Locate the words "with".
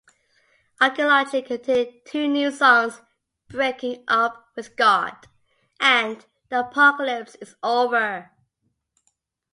4.55-4.75